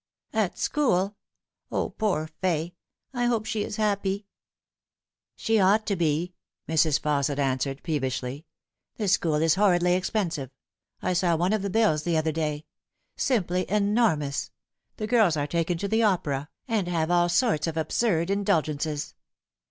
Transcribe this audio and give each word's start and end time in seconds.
"At 0.45 0.57
school! 0.57 1.15
O, 1.71 1.91
poor 1.91 2.25
Fay! 2.41 2.73
I 3.13 3.25
hope 3.25 3.45
she 3.45 3.63
is 3.63 3.75
happy."" 3.75 4.25
She 5.35 5.59
ought 5.59 5.85
to 5.85 5.95
be," 5.95 6.33
Mrs. 6.67 6.99
Fausset 6.99 7.37
answered 7.37 7.83
peevishly.' 7.83 8.47
The 8.97 9.03
pchool 9.03 9.39
is 9.43 9.53
horridly 9.53 9.93
expensive. 9.93 10.49
I 11.03 11.13
saw 11.13 11.35
one 11.35 11.53
of 11.53 11.61
the 11.61 11.69
bills 11.69 12.01
the 12.01 12.17
other 12.17 12.31
day. 12.31 12.65
Simply 13.15 13.69
enormous. 13.69 14.49
The 14.97 15.05
girls 15.05 15.37
are 15.37 15.45
taken 15.45 15.77
to 15.77 15.87
the 15.87 16.01
opera, 16.01 16.49
and 16.67 16.87
have 16.87 17.11
all 17.11 17.29
sorts 17.29 17.67
of 17.67 17.77
absurd 17.77 18.31
indulgences." 18.31 19.13